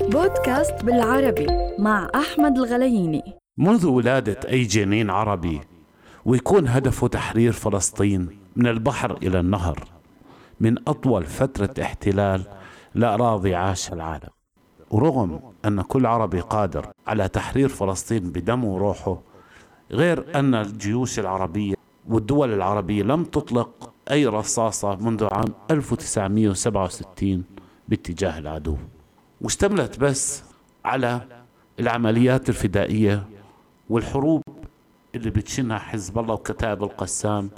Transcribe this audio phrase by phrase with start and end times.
[0.00, 1.46] بودكاست بالعربي
[1.78, 3.22] مع أحمد الغلييني.
[3.58, 5.60] منذ ولادة أي جنين عربي
[6.24, 9.84] ويكون هدفه تحرير فلسطين من البحر إلى النهر
[10.60, 12.42] من أطول فترة احتلال
[12.94, 14.30] لأراضي عاش العالم.
[14.90, 19.20] ورغم أن كل عربي قادر على تحرير فلسطين بدمه وروحه
[19.90, 21.74] غير أن الجيوش العربية
[22.08, 27.44] والدول العربية لم تطلق أي رصاصة منذ عام 1967
[27.88, 28.76] باتجاه العدو.
[29.40, 30.42] واشتملت بس
[30.84, 31.20] على
[31.80, 33.28] العمليات الفدائية
[33.88, 34.42] والحروب
[35.14, 37.50] اللي بتشنها حزب الله وكتائب القسام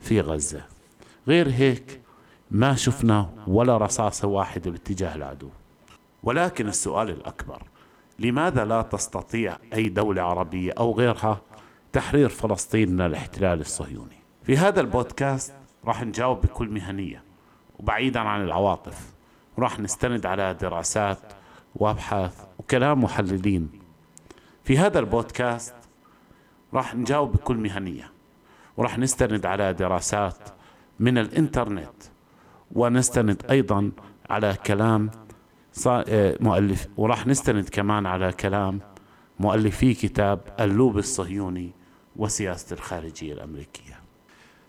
[0.00, 0.62] في غزة.
[1.28, 2.00] غير هيك
[2.50, 5.48] ما شفنا ولا رصاصة واحدة باتجاه العدو.
[6.22, 7.62] ولكن السؤال الأكبر
[8.18, 11.40] لماذا لا تستطيع أي دولة عربية أو غيرها
[11.92, 15.52] تحرير فلسطين من الاحتلال الصهيوني؟ في هذا البودكاست
[15.84, 17.22] راح نجاوب بكل مهنية
[17.78, 19.17] وبعيدا عن العواطف.
[19.58, 21.18] وراح نستند على دراسات
[21.74, 23.70] وابحاث وكلام محللين.
[24.64, 25.74] في هذا البودكاست
[26.74, 28.10] راح نجاوب بكل مهنية
[28.76, 30.38] وراح نستند على دراسات
[31.00, 32.02] من الإنترنت
[32.72, 33.90] ونستند أيضا
[34.30, 35.10] على كلام
[36.40, 38.80] مؤلف وراح نستند كمان على كلام
[39.40, 41.70] مؤلفي كتاب اللوب الصهيوني
[42.16, 44.00] وسياسة الخارجية الأمريكية.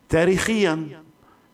[0.08, 1.02] تاريخيا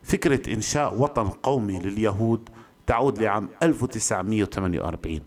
[0.03, 2.49] فكرة إنشاء وطن قومي لليهود
[2.87, 5.19] تعود لعام 1948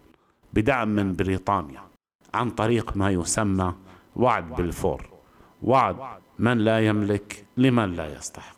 [0.52, 1.82] بدعم من بريطانيا
[2.34, 3.74] عن طريق ما يسمى
[4.16, 5.10] وعد بلفور
[5.62, 5.96] وعد
[6.38, 8.56] من لا يملك لمن لا يستحق.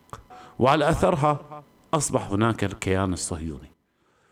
[0.59, 1.63] وعلى أثرها
[1.95, 3.71] أصبح هناك الكيان الصهيوني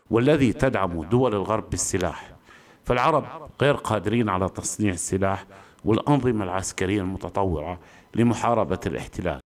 [0.09, 2.35] والذي تدعم دول الغرب بالسلاح
[2.85, 3.25] فالعرب
[3.61, 5.45] غير قادرين على تصنيع السلاح
[5.85, 7.79] والأنظمة العسكرية المتطورة
[8.15, 9.39] لمحاربة الاحتلال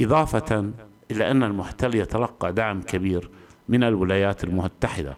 [0.00, 0.72] إضافة
[1.10, 3.30] إلى أن المحتل يتلقى دعم كبير
[3.68, 5.16] من الولايات المتحدة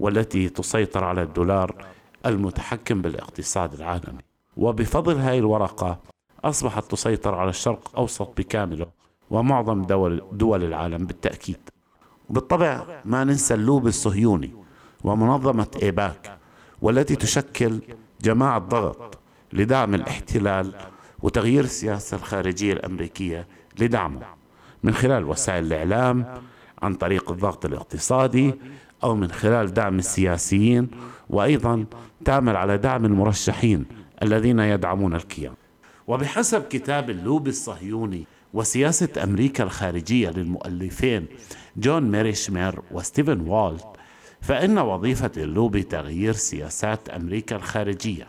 [0.00, 1.86] والتي تسيطر على الدولار
[2.26, 4.22] المتحكم بالاقتصاد العالمي.
[4.56, 5.98] وبفضل هذه الورقة
[6.44, 8.86] أصبحت تسيطر على الشرق الأوسط بكامله
[9.30, 11.58] ومعظم دول, دول العالم بالتأكيد.
[12.30, 14.54] بالطبع ما ننسى اللوبي الصهيوني
[15.04, 16.38] ومنظمة إيباك
[16.82, 17.80] والتي تشكل
[18.20, 19.18] جماعة ضغط
[19.52, 20.74] لدعم الاحتلال
[21.22, 23.46] وتغيير السياسة الخارجية الأمريكية
[23.80, 24.22] لدعمه.
[24.82, 26.40] من خلال وسائل الإعلام
[26.82, 28.54] عن طريق الضغط الاقتصادي
[29.04, 30.88] أو من خلال دعم السياسيين
[31.30, 31.84] وأيضا
[32.24, 33.84] تعمل على دعم المرشحين
[34.22, 35.54] الذين يدعمون الكيان
[36.06, 38.24] وبحسب كتاب اللوبي الصهيوني
[38.54, 41.26] وسياسة أمريكا الخارجية للمؤلفين
[41.76, 43.86] جون ميرشايمر وستيفن والت
[44.40, 48.26] فإن وظيفة اللوبي تغيير سياسات أمريكا الخارجية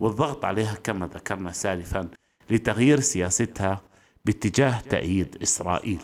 [0.00, 2.08] والضغط عليها كما ذكرنا سالفا
[2.50, 3.80] لتغيير سياستها
[4.24, 5.98] باتجاه تأييد إسرائيل.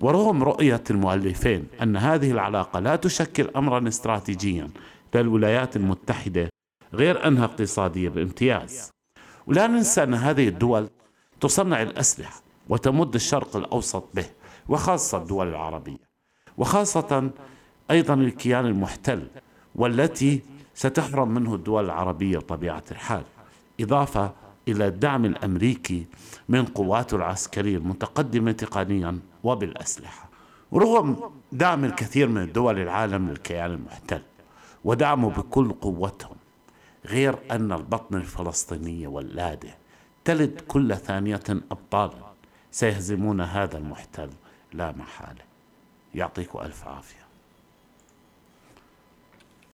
[0.00, 4.70] ورغم رؤية المؤلفين أن هذه العلاقة لا تشكل أمرا استراتيجيا
[5.14, 6.48] للولايات المتحدة
[6.94, 8.90] غير أنها اقتصادية بامتياز.
[9.46, 10.88] ولا ننسى أن هذه الدول
[11.40, 14.26] تصنع الأسلحة وتمد الشرق الأوسط به
[14.68, 16.04] وخاصة الدول العربية
[16.58, 17.30] وخاصة
[17.90, 19.26] أيضا الكيان المحتل
[19.74, 20.42] والتي
[20.74, 23.22] ستحرم منه الدول العربية طبيعة الحال.
[23.80, 24.32] إضافة
[24.68, 26.06] إلى الدعم الأمريكي
[26.48, 30.28] من قواته العسكرية المتقدمة تقنيا وبالأسلحة.
[30.72, 34.22] ورغم دعم الكثير من دول العالم للكيان المحتل
[34.84, 36.36] ودعمه بكل قوتهم
[37.06, 39.74] غير أن البطن الفلسطينية ولادة
[40.24, 42.34] تلد كل ثانية أبطالا
[42.70, 44.30] سيهزمون هذا المحتل
[44.72, 45.42] لا محالة.
[46.14, 47.23] يعطيكم ألف عافية.